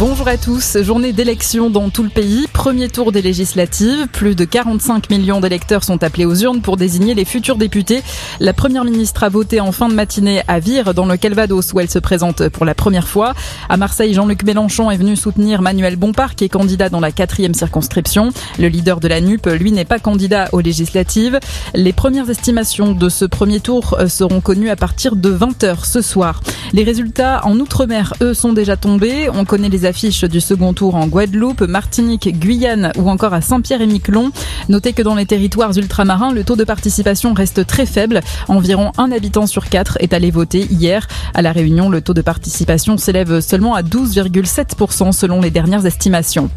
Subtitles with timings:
[0.00, 0.82] Bonjour à tous.
[0.82, 2.48] Journée d'élection dans tout le pays.
[2.52, 4.08] Premier tour des législatives.
[4.08, 8.02] Plus de 45 millions d'électeurs sont appelés aux urnes pour désigner les futurs députés.
[8.40, 11.78] La première ministre a voté en fin de matinée à Vire, dans le Calvados, où
[11.78, 13.34] elle se présente pour la première fois.
[13.68, 17.54] À Marseille, Jean-Luc Mélenchon est venu soutenir Manuel Bompard, qui est candidat dans la quatrième
[17.54, 18.30] circonscription.
[18.58, 21.38] Le leader de la NUP, lui, n'est pas candidat aux législatives.
[21.72, 26.40] Les premières estimations de ce premier tour seront connues à partir de 20h ce soir.
[26.72, 29.28] Les résultats en Outre-mer, eux, sont déjà tombés.
[29.32, 34.30] On connaît les affiches du second tour en Guadeloupe, Martinique, Guyane ou encore à Saint-Pierre-et-Miquelon.
[34.68, 38.20] Notez que dans les territoires ultramarins, le taux de participation reste très faible.
[38.48, 41.06] Environ un habitant sur quatre est allé voter hier.
[41.34, 46.50] À La Réunion, le taux de participation s'élève seulement à 12,7% selon les dernières estimations.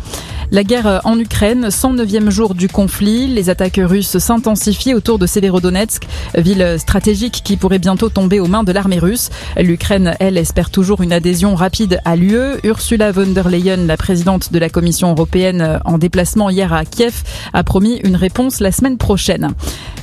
[0.49, 6.03] La guerre en Ukraine, 109e jour du conflit, les attaques russes s'intensifient autour de Severodonetsk,
[6.37, 9.29] ville stratégique qui pourrait bientôt tomber aux mains de l'armée russe.
[9.57, 12.61] L'Ukraine, elle, espère toujours une adhésion rapide à l'UE.
[12.63, 17.23] Ursula von der Leyen, la présidente de la Commission européenne en déplacement hier à Kiev,
[17.51, 19.53] a promis une réponse la semaine prochaine.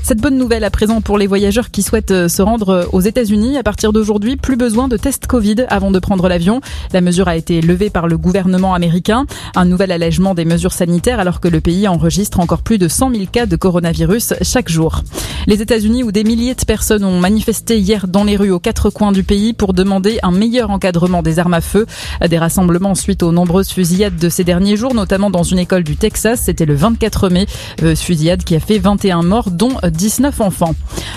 [0.05, 3.57] Cette bonne nouvelle à présent pour les voyageurs qui souhaitent se rendre aux États-Unis.
[3.57, 6.61] À partir d'aujourd'hui, plus besoin de tests Covid avant de prendre l'avion.
[6.93, 9.25] La mesure a été levée par le gouvernement américain.
[9.57, 13.13] Un nouvel allègement des mesures sanitaires alors que le pays enregistre encore plus de 100
[13.13, 15.03] 000 cas de coronavirus chaque jour.
[15.47, 18.89] Les États-Unis où des milliers de personnes ont manifesté hier dans les rues aux quatre
[18.89, 21.87] coins du pays pour demander un meilleur encadrement des armes à feu.
[22.27, 25.97] Des rassemblements suite aux nombreuses fusillades de ces derniers jours, notamment dans une école du
[25.97, 26.41] Texas.
[26.45, 27.47] C'était le 24 mai.
[27.83, 30.75] Euh, fusillade qui a fait 21 morts, dont 19 enfants.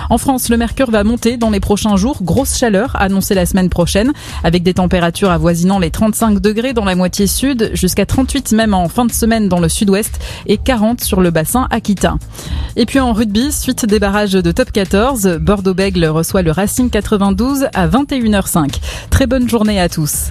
[0.09, 2.23] En France, le mercure va monter dans les prochains jours.
[2.23, 4.11] Grosse chaleur annoncée la semaine prochaine,
[4.43, 8.89] avec des températures avoisinant les 35 degrés dans la moitié sud, jusqu'à 38 même en
[8.89, 12.19] fin de semaine dans le sud-ouest et 40 sur le bassin aquitain.
[12.75, 17.67] Et puis en rugby, suite des barrages de top 14, Bordeaux-Bègle reçoit le Racing 92
[17.75, 18.79] à 21h05.
[19.11, 20.25] Très bonne journée à tous.